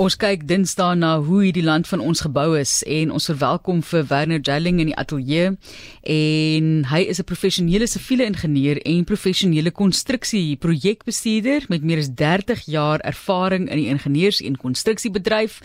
Ons 0.00 0.14
kyk 0.16 0.46
Dinsdae 0.48 0.94
na 0.96 1.10
hoe 1.20 1.42
hierdie 1.42 1.64
land 1.66 1.84
van 1.90 2.00
ons 2.00 2.22
gebou 2.24 2.54
is 2.56 2.78
en 2.88 3.10
ons 3.12 3.26
verwelkom 3.28 3.82
vir 3.84 4.06
Werner 4.08 4.38
Jelling 4.40 4.78
in 4.80 4.88
die 4.88 4.96
ateljee 4.96 5.50
en 6.14 6.70
hy 6.88 7.00
is 7.12 7.20
'n 7.20 7.28
professionele 7.28 7.86
siviele 7.86 8.24
ingenieur 8.24 8.80
en 8.80 9.04
professionele 9.04 9.70
konstruksie 9.70 10.56
projekbestuurder 10.56 11.66
met 11.68 11.84
meer 11.84 11.98
as 11.98 12.08
30 12.14 12.64
jaar 12.64 13.00
ervaring 13.00 13.68
in 13.68 13.76
die 13.76 13.92
ingenieurs- 13.92 14.40
en 14.40 14.56
konstruksiebedryf 14.56 15.60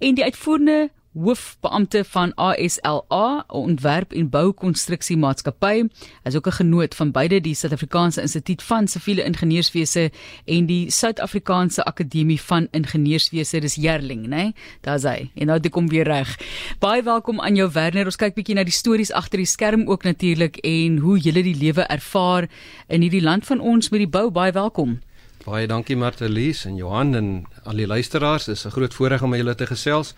en 0.00 0.14
die 0.14 0.24
uitvoerende 0.24 0.90
hoofbeampte 1.14 2.04
van 2.04 2.34
ASLA, 2.34 3.44
'n 3.48 3.52
ontwerp 3.52 4.12
en 4.12 4.30
boukonstruksie 4.30 5.16
maatskappy. 5.16 5.76
Hy 6.22 6.28
is 6.28 6.36
ook 6.36 6.46
'n 6.46 6.52
genoot 6.52 6.94
van 6.94 7.10
beide 7.10 7.40
die 7.40 7.54
Suid-Afrikaanse 7.54 8.20
Instituut 8.20 8.62
van 8.62 8.88
Siviele 8.88 9.24
Ingenieurswese 9.24 10.10
en 10.44 10.66
die 10.66 10.90
Suid-Afrikaanse 10.90 11.84
Akademie 11.84 12.40
van 12.40 12.68
Ingenieurswese, 12.70 13.60
dis 13.60 13.74
Jerling, 13.74 14.26
né? 14.26 14.28
Nee? 14.28 14.54
Daar's 14.80 15.02
hy. 15.02 15.30
En 15.34 15.46
nou 15.46 15.60
dit 15.60 15.72
kom 15.72 15.88
weer 15.88 16.04
reg. 16.04 16.38
Baie 16.78 17.02
welkom 17.02 17.40
aan 17.40 17.54
jou 17.54 17.70
Werner. 17.72 18.04
Ons 18.04 18.16
kyk 18.16 18.34
bietjie 18.34 18.54
na 18.54 18.64
die 18.64 18.72
stories 18.72 19.12
agter 19.12 19.38
die 19.38 19.46
skerm 19.46 19.88
ook 19.88 20.02
natuurlik 20.02 20.56
en 20.56 20.98
hoe 20.98 21.18
julle 21.18 21.42
die 21.42 21.56
lewe 21.56 21.82
ervaar 21.82 22.48
in 22.86 23.00
hierdie 23.00 23.22
land 23.22 23.46
van 23.46 23.60
ons 23.60 23.88
met 23.88 23.98
die 23.98 24.08
bou. 24.08 24.30
Baie 24.30 24.52
welkom. 24.52 25.00
Baie 25.44 25.66
dankie 25.66 25.96
Martelies 25.96 26.64
en 26.64 26.76
Johan 26.76 27.14
en 27.14 27.28
al 27.64 27.76
die 27.76 27.86
luisteraars. 27.86 28.44
Dit 28.44 28.56
is 28.56 28.64
'n 28.66 28.70
groot 28.70 28.94
voorreg 28.94 29.22
om 29.22 29.34
julle 29.34 29.54
te 29.54 29.66
gesels. 29.66 30.14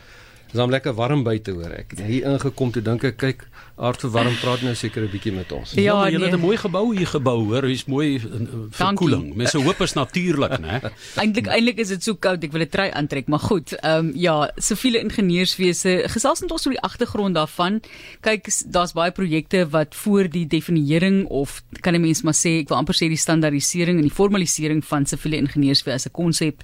Dis 0.50 0.58
hom 0.58 0.70
lekker 0.70 0.96
warm 0.98 1.22
buite 1.22 1.52
hoor 1.54 1.70
ek. 1.70 1.94
Hier 2.02 2.26
ingekom 2.32 2.72
toe 2.74 2.82
dink 2.82 3.04
ek 3.06 3.18
kyk 3.22 3.44
aard 3.80 4.02
vir 4.04 4.10
warm 4.12 4.34
praat 4.42 4.64
nou 4.66 4.74
seker 4.76 5.06
'n 5.06 5.10
bietjie 5.12 5.32
met 5.32 5.52
ons. 5.52 5.72
Ja, 5.78 6.06
ja 6.08 6.18
nee. 6.18 6.26
het 6.26 6.34
'n 6.34 6.42
mooi 6.42 6.56
gebou 6.56 6.96
hier 6.96 7.06
gebou 7.06 7.38
hoor. 7.48 7.62
Hy's 7.62 7.86
mooi 7.86 8.18
uh, 8.18 8.66
verkoeling. 8.70 9.34
Mense 9.36 9.58
hoop 9.58 9.80
is 9.80 9.94
natuurlik, 9.94 10.58
né? 10.58 10.80
Eintlik 11.22 11.46
eintlik 11.46 11.78
is 11.78 11.88
dit 11.88 12.02
so 12.02 12.14
koud 12.14 12.42
ek 12.44 12.52
wil 12.52 12.62
'n 12.62 12.68
trui 12.68 12.90
aantrek, 12.90 13.28
maar 13.28 13.38
goed. 13.38 13.72
Ehm 13.80 14.10
um, 14.10 14.12
ja, 14.14 14.50
siviele 14.56 15.00
ingenieurswese 15.00 16.04
gesels 16.10 16.40
net 16.40 16.50
ons 16.50 16.66
oor 16.66 16.74
die 16.74 16.82
agtergrond 16.82 17.34
daarvan. 17.34 17.80
Kyk, 18.20 18.50
daar's 18.66 18.92
baie 18.92 19.12
projekte 19.12 19.68
wat 19.70 19.94
voor 19.94 20.28
die 20.28 20.46
definiering 20.46 21.26
of 21.28 21.62
kan 21.80 21.94
'n 21.94 22.00
mens 22.00 22.22
maar 22.22 22.34
sê 22.34 22.60
ek 22.60 22.68
wil 22.68 22.78
amper 22.78 22.94
sê 22.94 23.08
die 23.08 23.16
standaardisering 23.16 23.96
en 23.96 24.06
die 24.08 24.18
formalisering 24.20 24.84
van 24.84 25.06
siviele 25.06 25.36
ingenieurswese 25.36 25.94
as 25.94 26.06
'n 26.06 26.12
konsep 26.12 26.62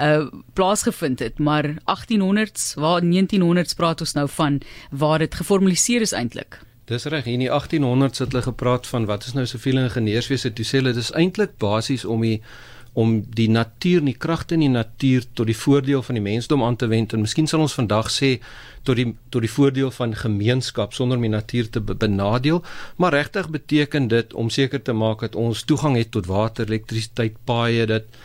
uh 0.00 0.26
plaasgevind 0.54 1.18
het, 1.18 1.38
maar 1.38 1.76
1800s 1.84 2.74
waar 2.74 3.02
1900s 3.26 3.76
praat 3.76 4.00
ons 4.00 4.14
nou 4.14 4.28
van 4.28 4.60
waar 4.90 5.18
dit 5.18 5.34
geformaliseer 5.34 6.00
is 6.00 6.12
eintlik. 6.12 6.60
Dis 6.86 7.04
reg, 7.10 7.26
in 7.26 7.42
die 7.42 7.50
1800s 7.50 8.22
het 8.22 8.30
hulle 8.30 8.44
gepraat 8.46 8.86
van 8.86 9.06
wat 9.10 9.26
is 9.26 9.34
nou 9.34 9.46
siviele 9.46 9.82
ingenieurswese? 9.88 10.52
Toe 10.54 10.64
sê 10.64 10.78
hulle 10.78 10.94
dis 10.94 11.10
eintlik 11.18 11.58
basies 11.58 12.04
om 12.04 12.22
die 12.22 12.40
om 12.96 13.18
die 13.36 13.48
natuur, 13.52 14.00
die 14.06 14.16
kragte 14.16 14.54
in 14.56 14.62
die 14.64 14.72
natuur 14.72 15.26
tot 15.36 15.50
die 15.50 15.56
voordeel 15.56 16.00
van 16.06 16.16
die 16.16 16.22
mensdom 16.24 16.62
aan 16.64 16.78
te 16.80 16.86
wend 16.88 17.12
en 17.12 17.20
miskien 17.26 17.48
sal 17.50 17.60
ons 17.60 17.74
vandag 17.76 18.08
sê 18.08 18.30
tot 18.88 18.96
die 18.96 19.10
tot 19.34 19.44
die 19.44 19.50
voordeel 19.52 19.90
van 19.92 20.14
gemeenskap 20.16 20.96
sonder 20.96 21.20
om 21.20 21.26
die 21.26 21.32
natuur 21.34 21.68
te 21.74 21.82
benadeel, 21.84 22.62
maar 22.96 23.12
regtig 23.12 23.50
beteken 23.52 24.08
dit 24.08 24.32
om 24.32 24.48
seker 24.48 24.80
te 24.80 24.96
maak 24.96 25.26
dat 25.26 25.36
ons 25.36 25.66
toegang 25.68 25.98
het 26.00 26.14
tot 26.16 26.30
water, 26.30 26.64
elektrisiteit, 26.70 27.36
paaie, 27.44 27.84
dit 27.90 28.16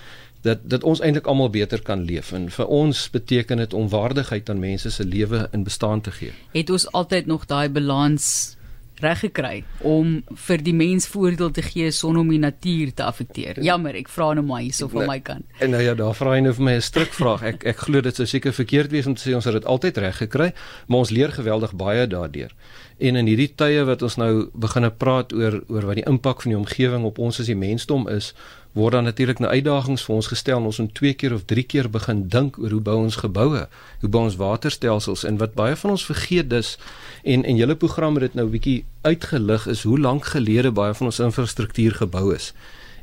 dat 0.41 0.63
dat 0.63 0.83
ons 0.83 1.01
eintlik 1.01 1.27
almal 1.27 1.49
beter 1.49 1.81
kan 1.81 2.05
leef 2.05 2.31
en 2.31 2.49
vir 2.49 2.65
ons 2.65 3.09
beteken 3.09 3.57
dit 3.57 3.73
om 3.73 3.89
waardigheid 3.89 4.49
aan 4.49 4.59
mense 4.59 4.91
se 4.91 5.05
lewe 5.05 5.47
in 5.51 5.63
bestaan 5.63 6.01
te 6.01 6.11
gee. 6.11 6.33
Het 6.51 6.69
ons 6.69 6.91
altyd 6.91 7.25
nog 7.25 7.45
daai 7.45 7.69
balans 7.69 8.57
reg 9.01 9.21
gekry 9.25 9.63
om 9.87 10.19
vir 10.45 10.61
die 10.61 10.73
mens 10.77 11.07
voordeel 11.09 11.51
te 11.55 11.63
gee 11.65 11.91
sonder 11.95 12.21
om 12.21 12.29
die 12.31 12.41
natuur 12.41 12.93
te 12.93 13.05
affekteer. 13.05 13.59
Jammer, 13.65 13.97
ek 13.97 14.11
vra 14.13 14.31
nou 14.37 14.43
maar 14.45 14.61
hierso 14.61 14.89
van 14.91 15.09
my 15.09 15.17
kant. 15.25 15.45
En 15.63 15.73
nou 15.73 15.81
ja, 15.81 15.95
daar 15.97 16.15
vra 16.17 16.35
jy 16.37 16.45
nou 16.45 16.53
vir 16.59 16.67
my 16.67 16.75
'n 16.77 16.85
strikvraag. 16.89 17.43
Ek 17.43 17.65
ek 17.65 17.77
glo 17.87 18.01
dit 18.01 18.15
sou 18.15 18.25
seker 18.25 18.53
verkeerd 18.53 18.91
wees 18.91 19.07
om 19.07 19.15
te 19.15 19.29
sê 19.29 19.35
ons 19.35 19.45
het 19.45 19.53
dit 19.53 19.65
altyd 19.65 19.97
reg 19.97 20.17
gekry, 20.17 20.53
maar 20.87 20.99
ons 20.99 21.09
leer 21.09 21.31
geweldig 21.31 21.73
baie 21.73 22.07
daardeur. 22.07 22.53
En 22.99 23.15
in 23.15 23.25
hierdie 23.25 23.53
tye 23.55 23.83
wat 23.85 24.01
ons 24.01 24.17
nou 24.17 24.49
begine 24.53 24.91
praat 24.91 25.33
oor 25.33 25.63
oor 25.67 25.85
wat 25.85 25.95
die 25.95 26.05
impak 26.05 26.41
van 26.41 26.51
die 26.51 26.57
omgewing 26.57 27.03
op 27.03 27.17
ons 27.17 27.39
as 27.39 27.47
die 27.47 27.55
mensdom 27.55 28.07
is, 28.07 28.33
word 28.73 28.93
dan 28.93 29.03
natuurlik 29.03 29.39
nou 29.39 29.51
uitdagings 29.51 30.03
vir 30.07 30.15
ons 30.15 30.27
gestel. 30.27 30.65
Ons 30.65 30.79
moet 30.79 30.93
twee 30.95 31.13
keer 31.13 31.33
of 31.33 31.45
drie 31.45 31.63
keer 31.63 31.89
begin 31.89 32.27
dink 32.27 32.57
oor 32.57 32.71
hoe 32.71 32.81
bou 32.81 32.97
ons 33.03 33.15
geboue, 33.15 33.67
hoe 34.01 34.09
bou 34.09 34.23
ons 34.23 34.35
waterstelsels 34.39 35.23
en 35.27 35.37
wat 35.37 35.53
baie 35.53 35.75
van 35.75 35.95
ons 35.95 36.05
vergeet 36.05 36.49
dis 36.49 36.77
en 37.23 37.43
en 37.43 37.55
julle 37.55 37.75
program 37.75 38.15
het 38.15 38.31
dit 38.31 38.39
nou 38.39 38.47
bietjie 38.49 38.83
uitgelig 39.01 39.67
is 39.67 39.83
hoe 39.83 39.99
lank 39.99 40.25
gelede 40.25 40.71
baie 40.71 40.93
van 40.93 41.11
ons 41.11 41.19
infrastruktuur 41.19 41.99
gebou 42.03 42.31
is 42.35 42.53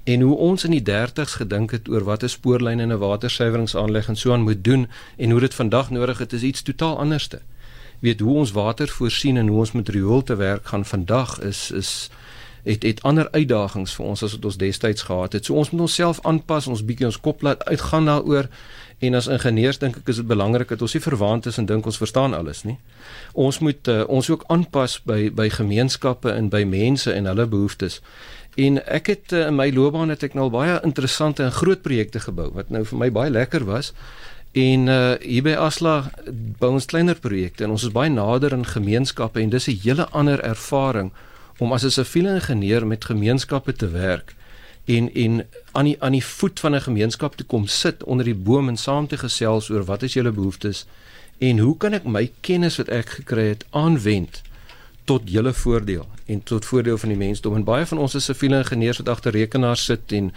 en 0.08 0.20
hoe 0.20 0.36
ons 0.36 0.64
in 0.64 0.72
die 0.72 0.84
30's 0.84 1.36
gedink 1.40 1.74
het 1.76 1.88
oor 1.92 2.04
wat 2.04 2.22
'n 2.24 2.28
spoorlyn 2.28 2.80
en 2.80 2.92
'n 2.92 2.98
watersuiweringsaanleg 2.98 4.08
en 4.08 4.16
so 4.16 4.32
aan 4.32 4.48
moet 4.48 4.64
doen 4.64 4.88
en 5.16 5.30
hoe 5.30 5.40
dit 5.40 5.54
vandag 5.54 5.90
nodig 5.90 6.18
het 6.18 6.32
is 6.32 6.42
iets 6.42 6.62
totaal 6.62 6.98
anderste. 6.98 7.40
Weet 7.98 8.20
hoe 8.20 8.36
ons 8.36 8.52
water 8.52 8.88
voorsien 8.88 9.36
en 9.36 9.48
hoe 9.48 9.58
ons 9.58 9.72
met 9.72 9.88
riool 9.88 10.22
te 10.22 10.36
werk 10.36 10.66
gaan 10.66 10.84
vandag 10.84 11.40
is 11.40 11.70
is 11.70 12.10
het 12.64 12.82
het 12.82 13.02
ander 13.02 13.28
uitdagings 13.30 13.94
vir 13.94 14.06
ons 14.06 14.22
as 14.22 14.34
wat 14.36 14.44
ons 14.44 14.58
destyds 14.60 15.02
gehad 15.02 15.32
het. 15.32 15.44
So 15.44 15.54
ons 15.54 15.70
moet 15.70 15.86
onsself 15.86 16.20
aanpas, 16.22 16.66
ons 16.66 16.84
bietjie 16.84 17.06
ons 17.08 17.20
kop 17.20 17.42
laat 17.42 17.64
uitgaan 17.64 18.10
daaroor 18.10 18.48
en 18.98 19.14
as 19.14 19.28
ingenieurs 19.30 19.78
dink 19.78 20.00
ek 20.00 20.08
is 20.10 20.18
dit 20.20 20.26
belangrik 20.26 20.72
dat 20.74 20.82
ons 20.82 20.94
nie 20.96 21.02
verwaand 21.02 21.46
is 21.46 21.58
en 21.58 21.66
dink 21.66 21.86
ons 21.86 22.00
verstaan 22.00 22.34
alles 22.34 22.64
nie. 22.66 22.78
Ons 23.38 23.60
moet 23.62 23.88
uh, 23.88 24.02
ons 24.08 24.30
ook 24.30 24.44
aanpas 24.50 24.98
by 25.06 25.28
by 25.30 25.48
gemeenskappe 25.54 26.32
en 26.34 26.50
by 26.50 26.64
mense 26.66 27.12
en 27.12 27.30
hulle 27.30 27.46
behoeftes. 27.46 28.00
En 28.58 28.80
ek 28.86 29.12
het 29.12 29.32
uh, 29.32 29.46
in 29.46 29.58
my 29.58 29.70
loopbaan 29.70 30.10
het 30.10 30.26
ek 30.26 30.34
nou 30.34 30.48
baie 30.50 30.80
interessante 30.82 31.46
en 31.46 31.54
groot 31.54 31.82
projekte 31.82 32.24
gebou 32.26 32.50
wat 32.56 32.74
nou 32.74 32.82
vir 32.90 32.98
my 32.98 33.10
baie 33.14 33.30
lekker 33.30 33.68
was. 33.70 33.92
En 34.58 34.88
uh 34.88 35.14
hier 35.20 35.44
by 35.44 35.54
Asla 35.60 36.10
bou 36.58 36.72
ons 36.74 36.90
kleiner 36.90 37.18
projekte 37.20 37.64
en 37.64 37.76
ons 37.76 37.84
is 37.84 37.94
baie 37.94 38.10
nader 38.10 38.56
in 38.56 38.64
gemeenskappe 38.66 39.40
en 39.40 39.50
dis 39.50 39.68
'n 39.68 39.80
hele 39.84 40.08
ander 40.10 40.40
ervaring 40.40 41.12
om 41.58 41.72
as 41.72 41.84
'n 41.84 41.90
siviele 41.90 42.34
ingenieur 42.34 42.86
met 42.86 43.04
gemeenskappe 43.04 43.72
te 43.72 43.88
werk 43.88 44.34
en 44.84 45.14
en 45.14 45.46
aan 45.72 45.84
die 45.84 45.96
aan 46.02 46.12
die 46.12 46.24
voet 46.24 46.60
van 46.60 46.74
'n 46.74 46.80
gemeenskap 46.80 47.36
te 47.36 47.44
kom 47.44 47.66
sit 47.66 48.04
onder 48.04 48.24
die 48.24 48.34
boom 48.34 48.68
en 48.68 48.76
saam 48.76 49.06
te 49.06 49.18
gesels 49.18 49.70
oor 49.70 49.84
wat 49.84 50.02
is 50.02 50.12
julle 50.12 50.32
behoeftes 50.32 50.86
en 51.38 51.58
hoe 51.58 51.76
kan 51.76 51.92
ek 51.92 52.04
my 52.04 52.30
kennis 52.40 52.76
wat 52.76 52.88
ek 52.88 53.08
gekry 53.08 53.48
het 53.48 53.64
aanwend 53.70 54.42
tot 55.04 55.30
julle 55.30 55.52
voordeel 55.52 56.06
en 56.26 56.42
tot 56.42 56.64
voordeel 56.64 56.98
van 56.98 57.08
die 57.08 57.18
mensdom. 57.18 57.54
En 57.54 57.64
baie 57.64 57.86
van 57.86 57.98
ons 57.98 58.14
is 58.14 58.26
siviele 58.28 58.58
ingenieurs 58.60 59.00
wat 59.00 59.08
agter 59.08 59.32
rekenaars 59.32 59.84
sit 59.84 60.12
en 60.12 60.32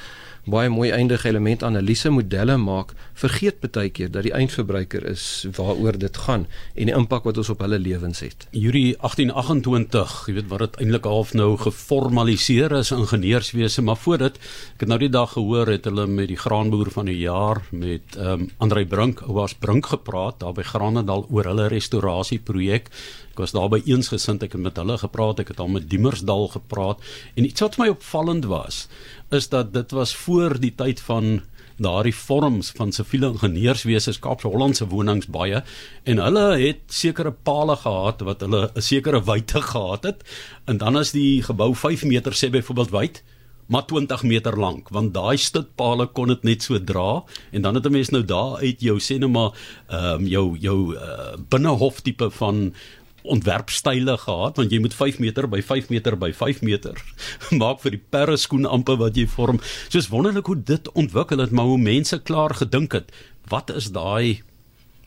baie 0.50 0.70
mooi 0.74 0.90
eindige 0.92 1.30
element 1.30 1.64
analise 1.64 2.10
modelle 2.10 2.58
maak, 2.58 2.96
vergeet 3.14 3.60
baie 3.62 3.90
keer 3.94 4.10
dat 4.12 4.26
die 4.26 4.34
eindverbruiker 4.34 5.06
is 5.12 5.46
waaroor 5.58 5.98
dit 6.02 6.18
gaan 6.26 6.48
en 6.76 6.90
die 6.90 6.96
impak 6.98 7.28
wat 7.28 7.38
ons 7.38 7.52
op 7.54 7.62
hulle 7.62 7.78
lewens 7.80 8.24
het. 8.26 8.48
Julie 8.52 8.96
1828, 8.98 10.16
jy 10.28 10.36
weet 10.40 10.50
wat 10.50 10.64
dit 10.66 10.80
eintlik 10.82 11.10
half 11.10 11.34
nou 11.38 11.52
geformaliseer 11.62 12.74
is 12.80 12.94
ingenieurswese, 12.96 13.86
maar 13.86 14.00
voor 14.02 14.26
dit, 14.26 14.42
ek 14.76 14.86
het 14.86 14.92
nou 14.92 15.00
die 15.02 15.12
dag 15.14 15.36
gehoor 15.36 15.70
het 15.70 15.86
hulle 15.90 16.08
met 16.10 16.32
die 16.32 16.40
graanboer 16.40 16.92
van 16.92 17.12
die 17.12 17.20
jaar 17.22 17.62
met 17.72 18.18
ehm 18.18 18.30
um, 18.32 18.50
Andrei 18.62 18.86
Brink, 18.86 19.22
was 19.28 19.54
Brink 19.54 19.92
gepraat 19.92 20.40
daar 20.42 20.54
by 20.58 20.64
Granendal 20.66 21.26
oor 21.30 21.48
hulle 21.52 21.68
restaurasie 21.72 22.40
projek. 22.40 22.90
Ek 23.32 23.40
was 23.40 23.54
daar 23.56 23.70
by 23.72 23.80
eensgesind 23.88 24.44
ek 24.44 24.58
het 24.58 24.62
met 24.62 24.78
hulle 24.78 24.98
gepraat, 25.00 25.40
ek 25.40 25.54
het 25.54 25.60
al 25.64 25.72
met 25.72 25.88
Diemersdal 25.90 26.50
gepraat. 26.52 27.00
En 27.36 27.48
iets 27.48 27.64
wat 27.64 27.78
my 27.80 27.88
opvallend 27.94 28.46
was 28.52 28.88
is 29.32 29.48
dat 29.50 29.74
dit 29.74 29.92
was 29.96 30.16
voor 30.16 30.60
die 30.60 30.74
tyd 30.76 31.00
van 31.00 31.40
daardie 31.82 32.14
vorms 32.16 32.72
van 32.78 32.92
siviele 32.94 33.32
ingenieurswese 33.32 34.14
Kaapse 34.22 34.50
Hollandse 34.52 34.86
wonings 34.92 35.30
baie 35.32 35.64
en 36.04 36.22
hulle 36.22 36.46
het 36.62 36.84
sekere 36.94 37.32
pale 37.32 37.78
gehad 37.80 38.22
wat 38.28 38.44
hulle 38.46 38.70
'n 38.76 38.82
sekere 38.82 39.24
wyte 39.24 39.62
gehad 39.62 40.04
het. 40.04 40.24
En 40.66 40.78
dan 40.78 40.98
is 41.00 41.12
die 41.12 41.42
gebou 41.42 41.74
5 41.76 42.04
meter 42.04 42.34
sê 42.34 42.52
byvoorbeeld 42.52 42.92
wyd 42.92 43.24
maar 43.72 43.86
20 43.86 44.24
meter 44.24 44.60
lank 44.60 44.90
want 44.90 45.14
daai 45.14 45.38
stutpale 45.38 46.08
kon 46.08 46.28
dit 46.28 46.44
net 46.44 46.64
so 46.64 46.84
dra. 46.84 47.24
En 47.52 47.62
dan 47.62 47.76
het 47.76 47.86
'n 47.86 47.92
mens 47.92 48.10
nou 48.10 48.24
daar 48.26 48.58
uit 48.60 48.82
jou 48.82 49.00
sê 49.00 49.18
nou 49.18 49.32
maar 49.32 49.52
ehm 49.88 50.22
um, 50.22 50.28
jou 50.28 50.58
jou 50.58 50.96
uh, 50.96 51.36
binnehof 51.50 52.02
tipe 52.02 52.30
van 52.30 52.74
ontwerpstyle 53.24 54.18
gehad 54.18 54.58
want 54.58 54.72
jy 54.72 54.80
moet 54.84 54.94
5 54.94 55.20
meter 55.20 55.48
by 55.50 55.62
5 55.62 55.90
meter 55.90 56.18
by 56.18 56.32
5 56.34 56.62
meter 56.62 56.98
maak 57.62 57.82
vir 57.84 57.98
die 57.98 58.04
perre 58.16 58.38
skoen 58.38 58.66
amper 58.66 58.98
wat 59.02 59.18
jy 59.18 59.28
vorm. 59.28 59.60
Soos 59.90 60.10
wonderlik 60.12 60.46
hoe 60.52 60.58
dit 60.58 60.92
ontwikkel 60.98 61.44
het, 61.44 61.52
maar 61.52 61.70
hoe 61.70 61.82
mense 61.82 62.20
klaar 62.20 62.56
gedink 62.56 62.96
het, 62.98 63.12
wat 63.50 63.70
is 63.74 63.92
daai 63.92 64.42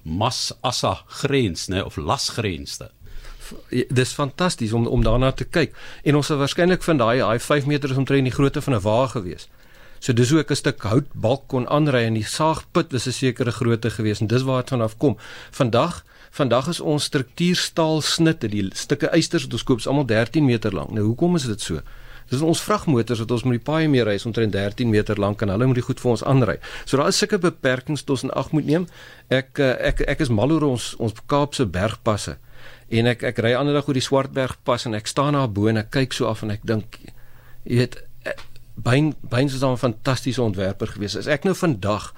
mas 0.05 0.52
assa 0.61 0.99
grens, 1.22 1.69
nê, 1.72 1.81
of 1.81 1.96
lasgrenste? 1.96 2.90
Dis 3.70 4.12
fantasties 4.16 4.72
om 4.72 4.87
om 4.87 5.02
daarna 5.05 5.32
te 5.32 5.44
kyk. 5.44 5.75
En 6.05 6.16
ons 6.16 6.28
het 6.28 6.38
waarskynlik 6.40 6.82
van 6.84 7.00
daai 7.00 7.38
5 7.40 7.66
meter 7.66 7.90
is 7.90 8.00
omtrent 8.00 8.28
die 8.28 8.34
grootte 8.34 8.62
van 8.64 8.75
'n 8.75 8.84
wa 8.84 9.06
gewees. 9.06 9.49
So 10.05 10.12
dis 10.12 10.29
hoe 10.31 10.41
ek 10.41 10.51
'n 10.51 10.56
stuk 10.56 10.83
houtbalk 10.83 11.49
kon 11.49 11.67
aanry 11.69 12.05
en 12.05 12.15
die 12.15 12.29
saagput 12.29 12.93
was 12.93 13.06
'n 13.06 13.12
sekere 13.12 13.53
grootte 13.53 13.91
gewees 13.91 14.21
en 14.21 14.27
dis 14.27 14.43
waar 14.43 14.61
dit 14.61 14.71
vanaf 14.77 14.99
kom. 14.99 15.17
Vandag 15.51 16.05
Vandag 16.35 16.67
is 16.69 16.81
ons 16.81 17.05
struktuurstaal 17.05 18.01
snitte, 18.03 18.49
die 18.51 18.65
stukke 18.75 19.06
eisters 19.15 19.45
wat 19.47 19.53
ons 19.53 19.62
koop, 19.62 19.79
is 19.79 19.87
almal 19.87 20.06
13 20.11 20.45
meter 20.45 20.75
lank. 20.75 20.91
Nou 20.91 21.05
hoekom 21.05 21.37
is 21.39 21.45
dit 21.47 21.61
so? 21.61 21.81
Dis 22.29 22.41
ons 22.41 22.62
vragmotors 22.65 23.21
wat 23.23 23.31
ons 23.31 23.45
met 23.45 23.61
die 23.61 23.62
paai 23.62 23.87
mee 23.89 24.03
ry, 24.03 24.17
omtrent 24.27 24.53
13 24.53 24.91
meter 24.91 25.21
lank 25.21 25.45
en 25.45 25.53
hulle 25.53 25.69
moet 25.71 25.79
die 25.79 25.85
goed 25.87 26.01
vir 26.03 26.11
ons 26.11 26.25
aanry. 26.25 26.57
So 26.85 26.97
daar 26.97 27.12
is 27.12 27.21
sulke 27.23 27.39
beperkings 27.39 28.03
wat 28.03 28.11
ons 28.11 28.25
in 28.27 28.33
ag 28.35 28.50
moet 28.50 28.67
neem. 28.67 28.89
Ek 29.31 29.62
eh, 29.62 29.77
ek 29.93 30.03
ek 30.09 30.25
is 30.27 30.33
mal 30.33 30.50
oor 30.50 30.67
ons 30.73 30.95
ons 30.99 31.15
Kaapse 31.31 31.69
bergpasse. 31.71 32.35
En 32.91 33.12
ek 33.12 33.23
ek 33.31 33.39
ry 33.45 33.55
ander 33.55 33.79
dag 33.79 33.87
oor 33.87 33.95
die 33.95 34.03
Swartbergpas 34.03 34.89
en 34.89 34.99
ek 34.99 35.07
staan 35.07 35.39
daar 35.39 35.53
bo 35.53 35.69
en 35.71 35.79
ek 35.85 35.93
kyk 35.95 36.19
so 36.19 36.27
af 36.27 36.43
en 36.43 36.50
ek 36.50 36.67
dink 36.67 36.99
jy 37.62 37.79
weet 37.79 38.00
Bain 38.75 39.15
Bain 39.21 39.50
was 39.50 39.62
'n 39.62 39.76
fantastiese 39.76 40.43
ontwerper 40.43 40.87
gewees. 40.87 41.17
As 41.17 41.26
ek 41.26 41.44
nou 41.44 41.55
vandag 41.55 42.15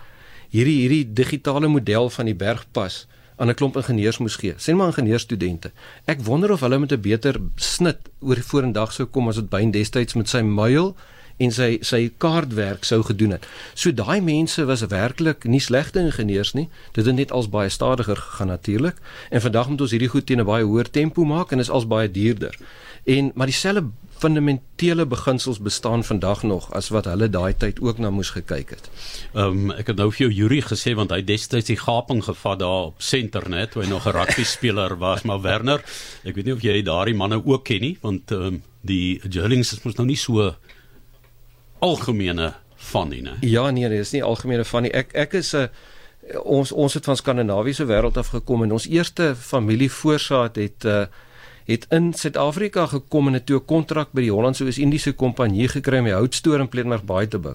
hierdie 0.48 0.80
hierdie 0.80 1.12
digitale 1.12 1.68
model 1.68 2.10
van 2.10 2.24
die 2.24 2.34
bergpas 2.34 3.06
aan 3.36 3.48
'n 3.48 3.54
klomp 3.54 3.76
ingenieurs 3.76 4.18
moes 4.18 4.36
gee, 4.36 4.54
sien 4.56 4.76
maar 4.76 4.86
ingenieurstudente. 4.86 5.72
Ek 6.04 6.20
wonder 6.20 6.50
of 6.50 6.60
hulle 6.60 6.78
met 6.78 6.92
'n 6.92 7.00
beter 7.00 7.40
snit 7.54 7.98
oor 8.20 8.36
vorendag 8.36 8.92
sou 8.92 9.06
kom 9.06 9.28
as 9.28 9.36
wat 9.36 9.48
Bain 9.48 9.70
destyds 9.70 10.14
met 10.14 10.28
sy 10.28 10.40
muil 10.40 10.96
en 11.36 11.52
sy 11.52 11.76
sy 11.84 12.12
kaartwerk 12.22 12.84
sou 12.84 13.02
gedoen 13.02 13.36
het. 13.36 13.46
So 13.74 13.92
daai 13.92 14.20
mense 14.24 14.64
was 14.64 14.84
werklik 14.88 15.44
nie 15.44 15.60
slegte 15.60 16.00
ingenieurs 16.00 16.54
nie. 16.56 16.68
Dit 16.92 17.06
het 17.06 17.14
net 17.14 17.32
als 17.32 17.50
baie 17.52 17.68
stadiger 17.68 18.16
gegaan 18.16 18.48
natuurlik. 18.48 18.96
En 19.30 19.40
vandag 19.40 19.68
moet 19.68 19.80
ons 19.80 19.90
hierdie 19.90 20.08
goed 20.08 20.26
teen 20.26 20.40
'n 20.40 20.44
baie 20.44 20.64
hoër 20.64 20.90
tempo 20.90 21.24
maak 21.24 21.52
en 21.52 21.58
is 21.58 21.70
als 21.70 21.86
baie 21.86 22.10
duurder. 22.10 22.56
En 23.06 23.30
maar 23.34 23.46
dieselfde 23.46 23.84
fundamentele 24.18 25.06
beginsels 25.06 25.60
bestaan 25.60 26.04
vandag 26.04 26.42
nog 26.42 26.72
as 26.72 26.88
wat 26.88 27.04
hulle 27.04 27.28
daai 27.30 27.56
tyd 27.56 27.80
ook 27.80 27.98
na 27.98 28.10
moes 28.10 28.30
gekyk 28.34 28.70
het. 28.70 28.88
Ehm 29.34 29.46
um, 29.46 29.72
ek 29.76 29.92
het 29.92 30.00
nou 30.00 30.08
vir 30.12 30.26
jou 30.26 30.30
Yuri 30.32 30.60
gesê 30.64 30.94
want 30.96 31.12
hy 31.12 31.20
destyds 31.24 31.68
die 31.68 31.78
gaping 31.78 32.24
gevat 32.24 32.58
daar 32.62 32.90
op 32.90 33.02
Centernet 33.02 33.70
toe 33.70 33.82
hy 33.82 33.88
nog 33.88 34.06
'n 34.06 34.16
rugby 34.16 34.44
speler 34.56 34.96
was, 34.98 35.22
maar 35.22 35.40
Werner, 35.40 35.84
ek 36.24 36.34
weet 36.34 36.44
nie 36.44 36.54
of 36.54 36.62
jy 36.62 36.82
daardie 36.82 37.14
manne 37.14 37.42
ook 37.44 37.64
ken 37.64 37.80
nie, 37.80 37.98
want 38.00 38.30
ehm 38.30 38.46
um, 38.46 38.62
die 38.80 39.20
Jurlings 39.28 39.72
is 39.72 39.82
mos 39.82 39.96
nou 39.96 40.06
nie 40.06 40.16
so 40.16 40.54
algemene 41.78 42.54
van 42.76 43.08
nie, 43.08 43.22
né? 43.22 43.36
Ja 43.40 43.70
nee, 43.70 43.88
dit 43.88 43.98
is 43.98 44.12
nie 44.12 44.22
algemene 44.22 44.64
van 44.64 44.82
nie. 44.82 44.92
Ek 44.92 45.12
ek 45.14 45.34
is 45.34 45.52
'n 45.54 45.68
uh, 45.68 45.68
ons 46.42 46.72
ons 46.72 46.94
het 46.94 47.04
van 47.04 47.16
Skandinawiese 47.16 47.84
wêreld 47.84 48.16
af 48.16 48.28
gekom 48.28 48.62
en 48.62 48.72
ons 48.72 48.86
eerste 48.86 49.34
familie 49.36 49.90
voorsaat 49.90 50.56
het 50.56 50.84
uh, 50.84 51.06
het 51.66 51.86
in 51.90 52.12
Suid-Afrika 52.14 52.86
gekom 52.86 53.26
en 53.26 53.32
het 53.32 53.46
toe 53.46 53.58
'n 53.58 53.64
kontrak 53.64 54.12
by 54.12 54.20
die 54.20 54.32
Hollandse 54.32 54.64
Oos-Indiese 54.64 55.12
Kompanjie 55.12 55.68
gekry 55.68 55.98
om 55.98 56.04
die 56.04 56.14
houtstoor 56.14 56.60
in 56.60 56.68
Plettenberg 56.68 57.04
Baai 57.04 57.26
te 57.28 57.38
bou. 57.38 57.54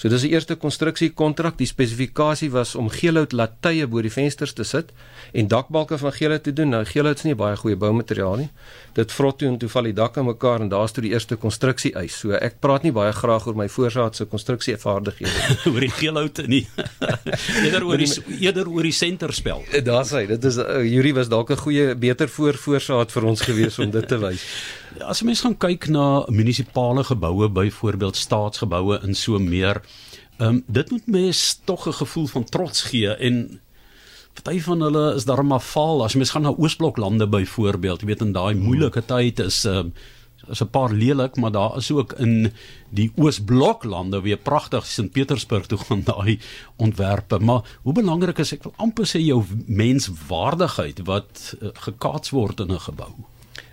So 0.00 0.08
dis 0.08 0.22
die 0.24 0.30
eerste 0.32 0.56
konstruksiekontrak. 0.56 1.58
Die 1.60 1.68
spesifikasie 1.68 2.48
was 2.54 2.72
om 2.78 2.88
geelhout 2.88 3.34
latye 3.36 3.84
bo 3.90 4.00
die 4.00 4.12
vensters 4.12 4.54
te 4.56 4.64
sit 4.64 4.94
en 5.36 5.48
dakbalke 5.52 5.98
van 6.00 6.14
geelhout 6.16 6.46
te 6.46 6.54
doen. 6.56 6.72
Nou 6.72 6.80
geelhout 6.88 7.20
is 7.20 7.26
nie 7.28 7.36
baie 7.36 7.58
goeie 7.60 7.76
boumateriaal 7.76 8.38
nie. 8.40 8.48
Dit 8.96 9.12
vrot 9.12 9.36
toe 9.38 9.50
en 9.50 9.58
toe 9.60 9.68
val 9.68 9.90
die 9.90 9.94
dakke 9.98 10.24
mekaar 10.24 10.64
en 10.64 10.72
daar's 10.72 10.96
toe 10.96 11.04
die 11.04 11.12
eerste 11.12 11.36
konstruksie 11.36 11.92
eis. 12.00 12.16
So 12.22 12.32
ek 12.32 12.56
praat 12.64 12.86
nie 12.88 12.94
baie 12.96 13.12
graag 13.12 13.44
oor 13.50 13.58
my 13.60 13.68
voorsaat 13.68 14.16
se 14.16 14.24
konstruksievaardighede 14.30 15.58
oor 15.74 15.84
die 15.84 15.92
geelhout 15.98 16.40
nie. 16.48 16.62
eerder 17.66 17.84
oor 17.84 18.00
die 18.00 18.10
eerder 18.40 18.72
oor 18.72 18.88
die 18.88 18.96
senterspel. 18.96 19.66
Daar's 19.84 20.14
hy. 20.16 20.24
Dit 20.32 20.48
is 20.48 20.56
uh, 20.64 20.80
Yuri 20.80 21.12
was 21.20 21.28
dalk 21.28 21.52
'n 21.52 21.60
goeie 21.60 21.94
beter 21.94 22.28
voor 22.28 22.56
voorsaat 22.56 23.12
vir 23.12 23.32
ons 23.34 23.44
gewees 23.44 23.78
om 23.78 23.92
dit 23.92 24.08
te 24.08 24.16
wys. 24.16 24.48
As 24.98 25.20
jy 25.20 25.28
mens 25.28 25.40
gaan 25.44 25.54
kyk 25.54 25.86
na 25.94 26.24
munisipale 26.34 27.04
geboue, 27.06 27.46
byvoorbeeld 27.54 28.16
staatsgeboue 28.18 28.98
in 29.06 29.14
so 29.14 29.38
meer, 29.38 29.82
ehm 30.40 30.48
um, 30.48 30.62
dit 30.66 30.90
moet 30.90 31.06
mens 31.06 31.60
tog 31.64 31.86
'n 31.86 31.92
gevoel 31.92 32.26
van 32.26 32.44
trots 32.44 32.82
gee 32.82 33.14
en 33.14 33.60
party 34.34 34.60
van 34.60 34.80
hulle 34.80 35.14
is 35.14 35.24
daar 35.24 35.44
maar 35.44 35.60
faal. 35.60 36.02
As 36.04 36.12
jy 36.12 36.18
mens 36.18 36.30
gaan 36.30 36.42
na 36.42 36.54
Oosbloklande 36.56 37.28
byvoorbeeld, 37.28 38.00
jy 38.00 38.06
weet 38.06 38.20
in 38.20 38.32
daai 38.32 38.54
moeilike 38.54 39.04
tyd 39.06 39.38
is 39.38 39.64
ehm 39.64 39.76
um, 39.76 39.92
is 40.48 40.62
'n 40.62 40.70
paar 40.70 40.92
lelik, 40.92 41.36
maar 41.36 41.52
daar 41.52 41.76
is 41.76 41.90
ook 41.90 42.12
in 42.12 42.52
die 42.90 43.12
Oosbloklande 43.16 44.20
weer 44.20 44.36
pragtig 44.38 44.86
Sint 44.86 45.12
Petersburg 45.12 45.66
toe 45.66 45.78
gaan 45.78 46.02
daai 46.14 46.38
ontwerpe. 46.76 47.38
Maar 47.38 47.78
hoe 47.82 47.92
belangrik 47.92 48.38
is 48.38 48.52
ek 48.52 48.62
wil 48.62 48.74
amper 48.76 49.06
sê 49.06 49.20
jou 49.20 49.44
menswaardigheid 49.66 51.04
wat 51.04 51.54
uh, 51.62 51.68
gekaats 51.74 52.30
word 52.30 52.60
in 52.60 52.72
'n 52.72 52.80
gebou? 52.80 53.14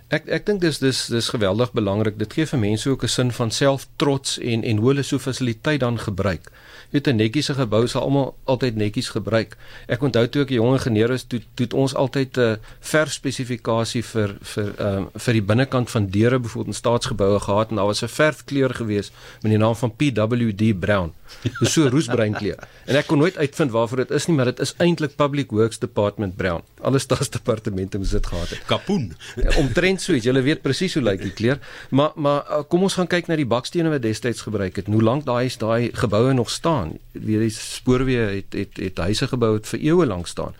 Ek 0.08 0.24
ek 0.32 0.46
dink 0.48 0.62
dis 0.62 0.78
dis 0.80 0.98
dis 1.12 1.26
geweldig 1.28 1.74
belangrik. 1.76 2.14
Dit 2.16 2.32
gee 2.32 2.48
vir 2.48 2.58
mense 2.58 2.88
ook 2.88 3.02
'n 3.04 3.08
sin 3.12 3.32
van 3.32 3.50
selftrots 3.50 4.38
en 4.38 4.64
en 4.64 4.76
hoe 4.76 4.88
hulle 4.88 5.02
so 5.02 5.18
fasiliteit 5.18 5.80
dan 5.80 5.98
gebruik. 5.98 6.48
Jy 6.88 6.92
weet 6.92 7.08
'n 7.08 7.16
netjiese 7.16 7.54
gebou 7.54 7.86
sal 7.86 8.02
almal 8.02 8.34
altyd 8.44 8.76
netjies 8.76 9.08
gebruik. 9.08 9.56
Ek 9.86 10.02
onthou 10.02 10.28
toe 10.28 10.42
ek 10.42 10.50
'n 10.50 10.54
jong 10.54 10.72
ingenieur 10.72 11.08
was, 11.08 11.24
toe 11.24 11.40
toe 11.54 11.68
ons 11.74 11.94
altyd 11.94 12.36
'n 12.36 12.40
uh, 12.40 12.56
verf 12.80 13.12
spesifikasie 13.12 14.02
vir 14.02 14.38
vir 14.40 14.74
ehm 14.78 14.96
um, 14.96 15.08
vir 15.14 15.32
die 15.32 15.42
binnekant 15.42 15.90
van 15.90 16.06
deure 16.06 16.38
byvoorbeeld 16.38 16.74
in 16.74 16.80
staatsgeboue 16.82 17.40
gehad 17.40 17.70
en 17.70 17.76
daar 17.76 17.86
was 17.86 18.02
'n 18.02 18.08
verfkleur 18.08 18.74
gewees 18.74 19.12
met 19.42 19.50
die 19.52 19.58
naam 19.58 19.76
van 19.76 19.92
PWD 19.96 20.80
Brown. 20.80 21.12
Dis 21.60 21.72
so 21.72 21.88
roesbruin 21.88 22.32
kleur. 22.32 22.58
En 22.86 22.96
ek 22.96 23.06
kon 23.06 23.18
nooit 23.18 23.36
uitvind 23.36 23.70
waarvoor 23.70 23.96
dit 23.96 24.10
is 24.10 24.26
nie, 24.26 24.36
maar 24.36 24.44
dit 24.44 24.60
is 24.60 24.74
eintlik 24.78 25.16
Public 25.16 25.50
Works 25.50 25.78
Department 25.78 26.36
Brown. 26.36 26.62
Alle 26.80 26.98
staatsdepartemente 26.98 27.98
moes 27.98 28.10
dit 28.10 28.26
gehad 28.26 28.48
het. 28.48 28.64
Kapoen. 28.66 29.12
Ja, 29.36 29.56
omtrent 29.98 30.02
so 30.02 30.14
iets. 30.14 30.26
Jy 30.26 30.42
weet 30.42 30.62
presies 30.62 30.94
hoe 30.94 31.02
lyk 31.02 31.22
die 31.22 31.32
kleur. 31.32 31.58
Maar 31.90 32.12
maar 32.14 32.44
uh, 32.48 32.62
kom 32.68 32.82
ons 32.82 32.94
gaan 32.94 33.08
kyk 33.08 33.28
na 33.28 33.36
die 33.36 33.46
bakstene 33.46 33.90
wat 33.90 34.02
destyds 34.02 34.42
gebruik 34.46 34.76
het. 34.76 34.86
Hoe 34.86 35.02
lank 35.02 35.26
daai 35.26 35.46
is 35.46 35.58
daai 35.58 35.90
geboue 35.92 36.32
nog 36.32 36.50
staan? 36.50 36.98
Weer 37.12 37.40
die 37.40 37.50
spoorweë 37.50 38.28
het 38.36 38.54
het 38.54 38.76
het 38.76 38.98
huise 38.98 39.28
gebou 39.28 39.54
het 39.56 39.66
vir 39.66 39.80
eeue 39.80 40.06
lank 40.06 40.26
staan. 40.26 40.54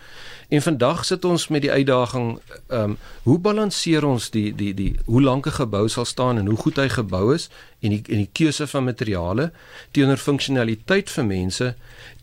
En 0.49 0.63
vandag 0.63 1.05
sit 1.05 1.25
ons 1.25 1.49
met 1.49 1.63
die 1.63 1.73
uitdaging 1.73 2.39
ehm 2.69 2.91
um, 2.91 2.97
hoe 3.29 3.39
balanseer 3.39 4.05
ons 4.05 4.31
die 4.31 4.55
die 4.55 4.75
die 4.75 4.97
hoe 5.05 5.23
lank 5.23 5.47
'n 5.47 5.61
gebou 5.61 5.89
sal 5.89 6.05
staan 6.05 6.39
en 6.39 6.47
hoe 6.47 6.57
goed 6.57 6.77
hy 6.77 6.89
gebou 6.89 7.35
is 7.35 7.49
en 7.81 7.91
die 7.91 8.03
en 8.09 8.25
die 8.25 8.33
keuse 8.33 8.67
van 8.67 8.85
materiale 8.85 9.53
teenoor 9.93 10.17
funksionaliteit 10.17 11.11
vir 11.11 11.25
mense 11.25 11.75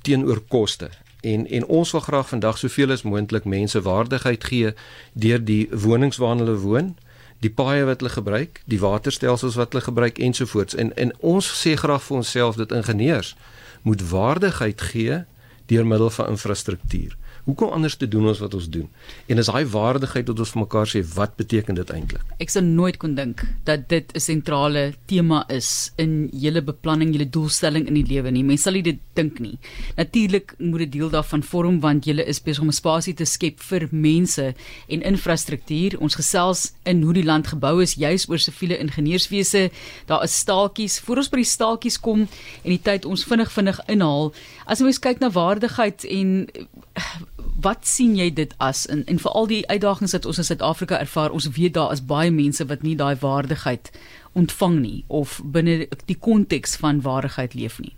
teenoor 0.01 0.41
koste. 0.47 0.89
En 1.21 1.47
en 1.47 1.65
ons 1.65 1.91
wil 1.91 2.01
graag 2.01 2.27
vandag 2.29 2.57
soveel 2.57 2.91
as 2.91 3.01
moontlik 3.03 3.45
mense 3.45 3.81
waardigheid 3.81 4.43
gee 4.43 4.73
deur 5.13 5.45
die 5.45 5.67
wonings 5.71 6.17
waarin 6.17 6.43
hulle 6.43 6.57
woon, 6.57 6.95
die 7.39 7.51
paaie 7.51 7.83
wat 7.85 7.99
hulle 8.01 8.13
gebruik, 8.13 8.61
die 8.65 8.79
waterstelsels 8.79 9.55
wat 9.59 9.73
hulle 9.73 9.83
gebruik 9.83 10.17
ensovoorts. 10.17 10.75
En 10.75 10.95
en 10.95 11.13
ons 11.19 11.51
sê 11.61 11.75
graag 11.75 12.03
vir 12.03 12.17
onsself 12.17 12.55
dat 12.55 12.71
ingenieurs 12.71 13.35
moet 13.81 14.09
waardigheid 14.09 14.81
gee 14.81 15.23
deur 15.65 15.85
middel 15.85 16.09
van 16.09 16.29
infrastruktuur. 16.29 17.17
Hoekom 17.45 17.69
anders 17.69 17.93
te 17.95 18.07
doen 18.09 18.25
ons 18.25 18.39
wat 18.41 18.55
ons 18.57 18.65
doen? 18.73 18.87
En 19.29 19.37
is 19.37 19.49
daai 19.51 19.67
waardigheid 19.69 20.25
wat 20.31 20.39
ons 20.41 20.51
vir 20.55 20.61
mekaar 20.63 20.89
sê, 20.89 21.03
wat 21.13 21.35
beteken 21.37 21.77
dit 21.77 21.91
eintlik? 21.93 22.23
Ek 22.41 22.49
sou 22.49 22.63
nooit 22.65 22.97
kon 22.97 23.13
dink 23.13 23.43
dat 23.67 23.85
dit 23.89 24.09
'n 24.15 24.19
sentrale 24.19 24.95
tema 25.05 25.45
is 25.47 25.91
in 25.97 26.29
julle 26.33 26.61
beplanning, 26.61 27.13
julle 27.13 27.29
doelstelling 27.29 27.85
in 27.87 27.93
die 27.93 28.07
lewe 28.07 28.31
nie. 28.31 28.43
Mense 28.43 28.63
sal 28.63 28.81
dit 28.81 28.99
dink 29.13 29.39
nie. 29.39 29.59
Natuurlik 29.95 30.55
moet 30.57 30.79
dit 30.79 30.91
deel 30.91 31.09
daarvan 31.09 31.43
vorm 31.43 31.79
want 31.79 32.05
julle 32.05 32.25
is 32.25 32.41
besig 32.41 32.61
om 32.61 32.69
'n 32.69 32.81
spasie 32.81 33.13
te 33.13 33.25
skep 33.25 33.59
vir 33.59 33.87
mense 33.91 34.55
en 34.89 35.01
infrastruktuur. 35.01 35.99
Ons 35.99 36.15
gesels 36.15 36.73
in 36.85 37.03
hoe 37.03 37.13
die 37.13 37.23
land 37.23 37.47
gebou 37.47 37.81
is, 37.81 37.93
juis 37.93 38.27
oor 38.29 38.39
siviele 38.39 38.77
ingenieurswese. 38.77 39.69
Daar 40.07 40.23
is 40.23 40.35
staaltjies. 40.35 40.99
Voor 40.99 41.17
ons 41.17 41.29
by 41.29 41.37
die 41.37 41.45
staaltjies 41.45 41.99
kom 41.99 42.21
en 42.63 42.69
die 42.69 42.81
tyd 42.81 43.05
ons 43.05 43.23
vinnig 43.23 43.51
vinnig 43.51 43.79
inhaal. 43.87 44.33
As 44.65 44.79
jy 44.79 44.91
kyk 44.99 45.19
na 45.19 45.29
waardigheid 45.29 46.03
en 46.05 46.47
wat 47.61 47.87
sien 47.87 48.15
jy 48.15 48.29
dit 48.33 48.53
as? 48.57 48.85
In 48.85 49.05
en 49.05 49.19
veral 49.19 49.47
die 49.47 49.67
uitdagings 49.67 50.15
wat 50.17 50.25
ons 50.25 50.37
in 50.37 50.47
Suid-Afrika 50.47 50.99
ervaar 50.99 51.31
ons 51.31 51.49
weet 51.55 51.73
daar 51.73 51.91
is 51.91 52.05
baie 52.05 52.31
mense 52.31 52.65
wat 52.65 52.83
nie 52.83 52.95
daai 52.95 53.15
waardigheid 53.19 53.91
ontvang 54.35 54.79
nie 54.79 55.03
of 55.07 55.39
binne 55.43 55.87
die 56.05 56.17
konteks 56.19 56.75
van 56.81 57.01
waardigheid 57.01 57.53
leef 57.53 57.79
nie. 57.79 57.93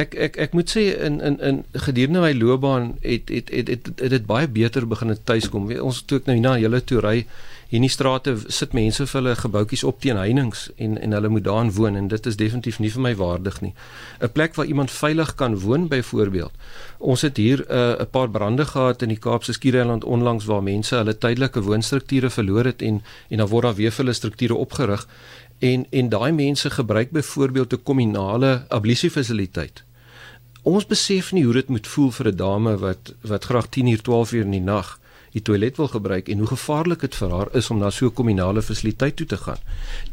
Ek 0.00 0.14
ek 0.14 0.36
ek 0.36 0.52
moet 0.56 0.72
sê 0.72 0.84
in 1.06 1.20
in 1.20 1.38
in 1.40 1.62
gedurende 1.86 2.20
my 2.20 2.32
loopbaan 2.36 2.94
het 3.00 3.28
het 3.28 3.50
het 3.52 3.68
het 3.68 4.10
dit 4.10 4.26
baie 4.26 4.48
beter 4.48 4.86
begin 4.86 5.16
tuiskom 5.24 5.70
ons 5.80 6.02
toe 6.02 6.20
ek 6.20 6.26
nou 6.26 6.38
na 6.40 6.58
julle 6.58 6.80
toe 6.84 7.00
ry 7.00 7.16
hier 7.20 7.26
in 7.70 7.84
die 7.86 7.90
strate 7.90 8.34
sit 8.50 8.72
mense 8.74 9.04
vir 9.06 9.20
hulle 9.20 9.34
gebouetjies 9.38 9.84
op 9.86 10.00
teen 10.02 10.18
heininge 10.18 10.72
en 10.76 10.98
en 10.98 11.12
hulle 11.12 11.28
moet 11.28 11.44
daarin 11.46 11.72
woon 11.72 11.96
en 11.96 12.08
dit 12.08 12.26
is 12.26 12.36
definitief 12.36 12.78
nie 12.82 12.90
vir 12.90 13.02
my 13.02 13.14
waardig 13.14 13.60
nie. 13.60 13.74
'n 14.20 14.32
Plek 14.32 14.54
waar 14.54 14.66
iemand 14.66 14.90
veilig 14.90 15.34
kan 15.34 15.58
woon 15.58 15.88
byvoorbeeld. 15.88 16.52
Ons 16.98 17.22
het 17.22 17.36
hier 17.36 17.58
'n 17.58 17.72
uh, 17.72 18.00
'n 18.00 18.10
paar 18.10 18.30
brande 18.30 18.64
gehad 18.66 19.02
in 19.02 19.08
die 19.08 19.18
Kaapse 19.18 19.52
Skiereiland 19.52 20.04
onlangs 20.04 20.44
waar 20.44 20.62
mense 20.62 20.96
hulle 20.96 21.18
tydelike 21.18 21.62
woonstrukture 21.62 22.30
verloor 22.30 22.64
het 22.64 22.82
en 22.82 23.02
en 23.28 23.36
dan 23.38 23.48
word 23.48 23.62
daar 23.62 23.74
weer 23.74 23.90
vir 23.90 24.04
hulle 24.04 24.14
strukture 24.14 24.54
opgerig 24.54 25.06
en 25.58 25.86
en 25.90 26.08
daai 26.08 26.32
mense 26.32 26.70
gebruik 26.70 27.10
byvoorbeeld 27.10 27.72
'n 27.72 27.82
kommunale 27.82 28.64
ablusiefasiliteit. 28.68 29.82
Ons 30.62 30.86
besef 30.86 31.32
nie 31.32 31.44
hoe 31.44 31.52
dit 31.52 31.68
moet 31.68 31.86
voel 31.86 32.10
vir 32.10 32.26
'n 32.26 32.36
dame 32.36 32.76
wat 32.78 33.14
wat 33.20 33.44
graag 33.44 33.68
10 33.68 33.86
uur 33.86 34.02
12 34.02 34.32
uur 34.32 34.44
in 34.44 34.50
die 34.50 34.60
nag 34.60 34.98
die 35.32 35.42
toilet 35.42 35.76
wil 35.76 35.88
gebruik 35.88 36.28
en 36.28 36.38
hoe 36.38 36.46
gevaarlik 36.46 37.00
dit 37.00 37.14
vir 37.14 37.30
haar 37.30 37.50
is 37.54 37.70
om 37.70 37.78
na 37.78 37.90
so 37.90 38.06
'n 38.06 38.14
kommunale 38.14 38.62
fasiliteit 38.62 39.16
toe 39.16 39.26
te 39.26 39.36
gaan. 39.36 39.58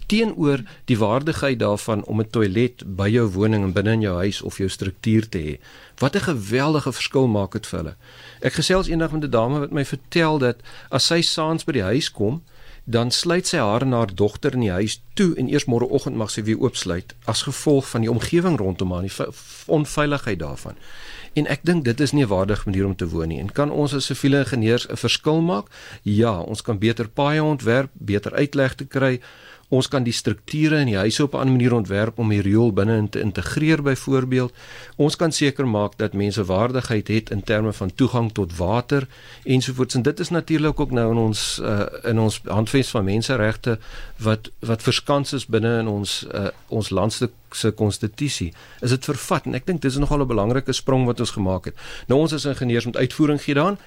Teenoor 0.05 0.61
die 0.85 0.97
waardigheid 0.97 1.59
daarvan 1.59 2.03
om 2.03 2.19
'n 2.21 2.29
toilet 2.29 2.83
by 2.95 3.09
jou 3.09 3.27
woning 3.31 3.63
en 3.63 3.73
binne 3.73 3.91
in 3.91 4.01
jou 4.01 4.15
huis 4.15 4.41
of 4.41 4.57
jou 4.57 4.69
struktuur 4.69 5.29
te 5.29 5.39
hê. 5.39 5.57
Wat 5.97 6.15
'n 6.15 6.19
geweldige 6.19 6.91
verskil 6.91 7.27
maak 7.27 7.51
dit 7.51 7.67
vir 7.67 7.79
hulle. 7.79 7.95
Ek 8.41 8.53
gesels 8.53 8.87
eendag 8.87 9.11
met 9.11 9.23
'n 9.23 9.29
dame 9.29 9.59
wat 9.59 9.71
my 9.71 9.85
vertel 9.85 10.37
dat 10.37 10.57
as 10.89 11.05
sy 11.05 11.21
saans 11.21 11.63
by 11.63 11.71
die 11.71 11.83
huis 11.83 12.11
kom 12.11 12.41
dan 12.89 13.11
sluit 13.11 13.47
sy 13.47 13.59
haar 13.59 13.83
en 13.83 13.91
haar 13.91 14.13
dogter 14.15 14.53
in 14.55 14.63
die 14.63 14.71
huis 14.71 15.01
toe 15.19 15.33
en 15.35 15.49
eers 15.51 15.65
môreoggend 15.67 16.15
mag 16.15 16.31
sy 16.31 16.45
weer 16.47 16.61
oopsluit 16.63 17.11
as 17.27 17.43
gevolg 17.43 17.89
van 17.91 18.05
die 18.05 18.11
omgewing 18.11 18.55
rondom 18.61 18.93
haar, 18.95 19.03
die 19.03 19.27
onveiligheid 19.67 20.39
daarvan. 20.39 20.79
En 21.35 21.49
ek 21.51 21.65
dink 21.67 21.83
dit 21.83 21.99
is 21.99 22.13
nie 22.15 22.23
'n 22.23 22.31
waardige 22.31 22.69
manier 22.69 22.85
om 22.85 22.95
te 22.95 23.09
woon 23.09 23.27
nie. 23.27 23.39
En 23.39 23.51
kan 23.51 23.71
ons 23.71 23.93
as 23.93 24.05
siviele 24.05 24.39
ingenieurs 24.39 24.87
'n 24.87 24.95
verskil 24.95 25.41
maak? 25.41 25.67
Ja, 26.01 26.39
ons 26.39 26.61
kan 26.61 26.79
beter 26.79 27.09
paaie 27.09 27.43
ontwerp, 27.43 27.91
beter 27.93 28.33
uitleg 28.33 28.75
te 28.75 28.85
kry. 28.85 29.19
Ons 29.67 29.89
kan 29.91 30.05
die 30.05 30.15
strukture 30.15 30.77
in 30.79 30.87
die 30.87 30.95
huise 30.95 31.23
op 31.23 31.33
'n 31.33 31.37
ander 31.37 31.55
manier 31.55 31.73
ontwerp 31.73 32.19
om 32.19 32.29
die 32.29 32.41
riool 32.41 32.71
binne 32.73 32.97
in 32.97 33.09
te 33.09 33.19
integreer 33.19 33.81
byvoorbeeld. 33.81 34.53
Ons 34.95 35.15
kan 35.15 35.31
seker 35.31 35.67
maak 35.67 35.97
dat 35.97 36.13
mense 36.13 36.45
waardigheid 36.45 37.07
het 37.07 37.29
in 37.29 37.43
terme 37.43 37.73
van 37.73 37.95
toegang 37.95 38.31
tot 38.31 38.55
water 38.55 39.07
ensovoorts. 39.43 39.95
En 39.95 40.01
dit 40.01 40.19
is 40.19 40.29
natuurlik 40.29 40.79
ook 40.79 40.91
nou 40.91 41.11
in 41.11 41.17
ons 41.17 41.59
uh, 41.63 41.85
in 42.03 42.19
ons 42.19 42.41
handves 42.45 42.89
van 42.89 43.03
menseregte 43.03 43.79
wat 44.17 44.51
wat 44.59 44.81
verskans 44.81 45.33
is 45.33 45.45
binne 45.45 45.79
in 45.79 45.87
ons 45.87 46.27
uh, 46.33 46.47
ons 46.67 46.89
landstuk 46.89 47.31
se 47.51 47.71
konstitusie. 47.71 48.53
Is 48.79 48.89
dit 48.89 49.05
vervat 49.05 49.45
en 49.45 49.53
ek 49.53 49.65
dink 49.65 49.81
dis 49.81 49.97
nogal 49.97 50.19
'n 50.19 50.27
belangrike 50.27 50.71
sprong 50.71 51.05
wat 51.05 51.19
ons 51.19 51.31
gemaak 51.31 51.65
het. 51.65 51.75
Nou 52.07 52.19
ons 52.19 52.33
as 52.33 52.45
ingenieurs 52.45 52.85
moet 52.85 52.97
uitvoering 52.97 53.41
gee 53.41 53.53
daan. 53.53 53.77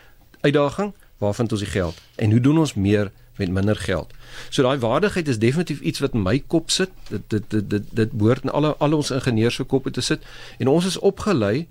Uitdaging, 0.40 0.92
waar 1.18 1.34
vind 1.34 1.52
ons 1.52 1.60
die 1.60 1.70
geld? 1.70 2.00
En 2.16 2.30
hoe 2.30 2.40
doen 2.40 2.58
ons 2.58 2.74
meer 2.74 3.10
met 3.40 3.50
minder 3.56 3.76
geld. 3.76 4.12
So 4.48 4.62
daai 4.62 4.78
waardigheid 4.82 5.28
is 5.28 5.40
definitief 5.42 5.80
iets 5.80 6.02
wat 6.04 6.14
in 6.16 6.22
my 6.22 6.38
kop 6.46 6.70
sit. 6.70 6.92
Dit 7.08 7.26
dit 7.32 7.50
dit 7.50 7.70
dit, 7.70 7.90
dit 7.90 8.12
behoort 8.12 8.46
in 8.46 8.54
alle 8.56 8.74
al 8.78 8.96
ons 8.96 9.10
ingenieurs 9.10 9.60
se 9.60 9.64
koppe 9.64 9.90
te 9.90 10.04
sit 10.04 10.24
en 10.58 10.68
ons 10.68 10.86
is 10.86 10.98
opgelei 10.98 11.68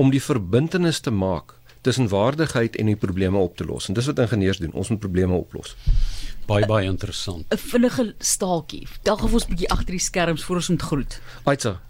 om 0.00 0.10
die 0.10 0.22
verbintenis 0.22 1.00
te 1.00 1.10
maak 1.10 1.54
tussen 1.82 2.08
waardigheid 2.08 2.76
en 2.78 2.86
die 2.86 2.96
probleme 2.96 3.38
op 3.38 3.56
te 3.56 3.64
los. 3.66 3.88
En 3.88 3.94
dis 3.94 4.06
wat 4.06 4.18
ingenieurs 4.18 4.58
doen. 4.62 4.72
Ons 4.72 4.88
moet 4.88 5.02
probleme 5.02 5.34
oplos. 5.34 5.76
Baie 6.46 6.66
baie 6.66 6.86
interessant. 6.86 7.46
'n 7.48 7.58
Vinnige 7.58 8.14
staaltjie. 8.18 8.86
Dalk 9.02 9.22
of 9.22 9.32
ons 9.32 9.46
bietjie 9.46 9.70
agter 9.70 9.90
die 9.98 10.06
skerms 10.10 10.44
voor 10.44 10.56
ons 10.56 10.68
moet 10.68 10.82
groet. 10.82 11.20
Aitsa 11.44 11.80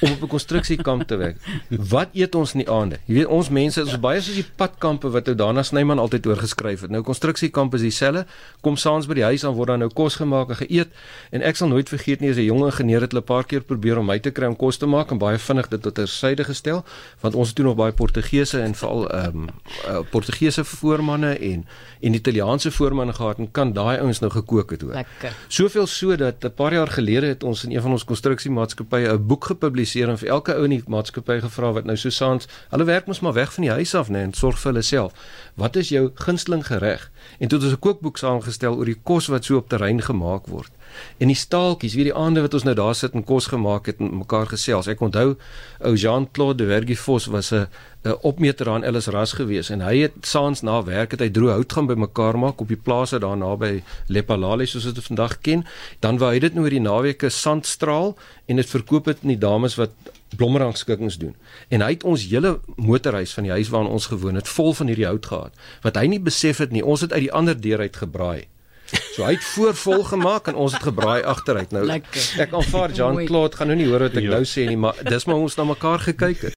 om 0.00 0.12
op 0.12 0.22
'n 0.22 0.26
konstruksiekamp 0.26 1.02
te 1.06 1.16
werk. 1.16 1.36
Wat 1.68 2.08
eet 2.12 2.34
ons 2.34 2.52
in 2.52 2.58
die 2.58 2.70
aande? 2.70 2.98
Jy 3.04 3.14
weet 3.14 3.26
ons 3.26 3.48
mense 3.48 3.80
is 3.80 4.00
baie 4.00 4.20
soos 4.20 4.34
die 4.34 4.46
padkampe 4.56 5.10
wat 5.10 5.28
ou 5.28 5.34
Dana 5.34 5.62
Snyman 5.62 5.98
altyd 5.98 6.26
oorgeskryf 6.26 6.80
het. 6.80 6.90
Nou 6.90 7.02
konstruksiekamp 7.02 7.74
is 7.74 7.80
dieselfde. 7.80 8.26
Kom 8.60 8.76
saans 8.76 9.06
by 9.06 9.14
die 9.14 9.24
huis 9.24 9.44
aan 9.44 9.54
word 9.54 9.68
dan 9.68 9.78
nou 9.78 9.90
kos 9.90 10.14
gemaak 10.14 10.48
en 10.48 10.56
geëet. 10.56 10.88
En 11.30 11.42
ek 11.42 11.56
sal 11.56 11.68
nooit 11.68 11.88
vergeet 11.88 12.20
nie 12.20 12.30
as 12.30 12.36
'n 12.36 12.44
jong 12.44 12.64
ingenieur 12.64 13.00
het 13.00 13.12
hulle 13.12 13.22
'n 13.22 13.26
paar 13.26 13.44
keer 13.44 13.60
probeer 13.60 13.98
om 13.98 14.06
my 14.06 14.18
te 14.18 14.30
kry 14.30 14.46
om 14.46 14.56
kos 14.56 14.76
te 14.76 14.86
maak 14.86 15.10
en 15.10 15.18
baie 15.18 15.38
vinnig 15.38 15.68
dit 15.68 15.82
tot 15.82 15.94
tersyde 15.94 16.44
gestel 16.44 16.84
want 17.20 17.34
ons 17.34 17.48
het 17.48 17.56
toe 17.56 17.64
nog 17.64 17.76
baie 17.76 17.92
Portugese 17.92 18.60
en 18.60 18.74
veral 18.74 19.08
ehm 19.10 19.36
um, 19.36 19.48
uh, 19.88 20.00
Portugese 20.10 20.64
voormanne 20.64 21.38
en 21.38 21.66
en 22.00 22.14
Italiaanse 22.14 22.70
voormanne 22.70 23.12
gehad 23.12 23.38
en 23.38 23.50
kan 23.50 23.72
daai 23.72 23.98
ouens 23.98 24.18
nou 24.20 24.30
gekook 24.30 24.70
het 24.70 24.80
hoor. 24.80 24.92
Lekker. 24.92 25.32
Soveel 25.48 25.86
so 25.86 26.16
dat 26.16 26.44
'n 26.44 26.54
paar 26.54 26.72
jaar 26.72 26.88
gelede 26.88 27.26
het 27.26 27.42
ons 27.42 27.64
in 27.64 27.72
een 27.72 27.82
van 27.82 27.90
ons 27.90 28.04
konstruksiemaatskappye 28.04 29.12
'n 29.12 29.26
boek 29.26 29.44
gepubliseer 29.44 29.85
gepubliseer 29.86 30.10
en 30.10 30.18
vir 30.18 30.28
elke 30.28 30.54
ou 30.54 30.64
in 30.66 30.74
die 30.74 30.82
maatskappy 30.90 31.40
gevra 31.40 31.72
wat 31.76 31.86
nou 31.86 31.96
so 31.96 32.10
saans, 32.10 32.48
hulle 32.70 32.86
werk 32.88 33.06
mos 33.06 33.20
maar 33.20 33.36
weg 33.36 33.52
van 33.54 33.64
die 33.64 33.72
huis 33.72 33.94
af 33.94 34.08
nê 34.10 34.24
en 34.24 34.34
sorg 34.34 34.58
vir 34.58 34.72
hulle 34.72 34.82
self. 34.82 35.12
Wat 35.54 35.76
is 35.76 35.90
jou 35.90 36.10
gunsteling 36.14 36.66
gereg? 36.66 37.10
En 37.38 37.48
toe 37.48 37.58
het 37.58 37.66
ons 37.68 37.76
'n 37.76 37.80
kookboek 37.80 38.18
saamgestel 38.18 38.76
oor 38.76 38.84
die 38.84 39.00
kos 39.02 39.28
wat 39.28 39.44
so 39.44 39.56
op 39.56 39.68
terrein 39.68 40.02
gemaak 40.02 40.46
word. 40.46 40.70
En 41.18 41.32
die 41.32 41.36
staaltjies, 41.36 41.94
weet 41.94 42.10
die 42.10 42.14
aande 42.14 42.42
wat 42.44 42.54
ons 42.54 42.66
nou 42.66 42.74
daar 42.76 42.94
sit 42.94 43.14
en 43.16 43.24
kos 43.24 43.46
gemaak 43.52 43.86
het 43.86 44.00
en 44.00 44.18
mekaar 44.18 44.46
gesels. 44.52 44.88
Ek 44.90 45.00
onthou 45.00 45.36
ou 45.80 45.94
Jean-Claude 45.94 46.64
de 46.64 46.70
Vergifos 46.70 47.26
was 47.32 47.52
'n 47.52 47.68
'n 48.06 48.18
opmeter 48.22 48.68
aan 48.70 48.84
Ellis 48.84 49.06
Ras 49.06 49.32
gewees 49.32 49.70
en 49.70 49.80
hy 49.80 49.96
het 49.98 50.12
saans 50.20 50.62
na 50.62 50.82
werk 50.84 51.10
het 51.10 51.20
hy 51.20 51.30
droë 51.30 51.56
hout 51.58 51.72
gaan 51.72 51.86
bymekaar 51.86 52.38
maak 52.38 52.60
op 52.60 52.68
die 52.68 52.78
plase 52.78 53.18
daar 53.18 53.36
naby 53.36 53.82
Lepalale 54.06 54.66
soos 54.66 54.84
dit 54.84 55.04
vandag 55.04 55.40
ken. 55.40 55.64
Dan 56.00 56.18
wou 56.18 56.30
hy 56.32 56.38
dit 56.38 56.54
nou 56.54 56.64
oor 56.64 56.70
die 56.70 56.80
naweke 56.80 57.30
sandstraal 57.30 58.14
en 58.46 58.56
dit 58.56 58.70
verkoop 58.70 59.04
dit 59.04 59.18
aan 59.22 59.34
die 59.34 59.38
dames 59.38 59.74
wat 59.74 59.90
blommerangskikkings 60.36 61.18
doen. 61.18 61.34
En 61.68 61.80
hy 61.80 61.94
het 61.96 62.04
ons 62.04 62.28
hele 62.30 62.60
motorhuis 62.76 63.34
van 63.34 63.46
die 63.48 63.52
huis 63.52 63.70
waarin 63.72 63.90
ons 63.90 64.06
gewoon 64.06 64.34
het 64.38 64.48
vol 64.48 64.74
van 64.74 64.86
hierdie 64.86 65.06
hout 65.06 65.26
gehad. 65.26 65.52
Wat 65.82 65.96
hy 65.96 66.06
nie 66.06 66.20
besef 66.20 66.62
het 66.62 66.74
nie, 66.74 66.84
ons 66.84 67.00
het 67.00 67.12
uit 67.12 67.26
die 67.28 67.32
ander 67.32 67.58
deur 67.60 67.80
uit 67.80 67.96
gebraai. 67.96 68.46
So 69.16 69.24
hy 69.24 69.32
het 69.34 69.44
voorvol 69.44 70.02
gemaak 70.04 70.46
en 70.48 70.54
ons 70.54 70.72
het 70.72 70.82
gebraai 70.82 71.22
agteruit. 71.22 71.70
Nou 71.72 71.84
Lekker. 71.88 72.26
ek 72.44 72.52
aanvaar 72.54 72.90
Jean 72.92 73.16
Claude 73.26 73.56
gaan 73.56 73.66
nou 73.72 73.76
nie 73.78 73.86
hoor 73.88 73.98
wat 74.06 74.14
ek 74.16 74.22
Ja. 74.22 74.30
nou 74.30 74.44
sê 74.44 74.66
nie, 74.68 74.76
maar 74.76 74.94
dis 75.02 75.24
maar 75.26 75.36
ons 75.36 75.56
na 75.56 75.64
mekaar 75.64 75.98
gekyk 75.98 76.40
het. 76.42 76.54